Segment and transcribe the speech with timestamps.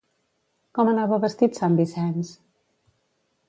[0.77, 2.33] Com anava vestit sant Vicenç?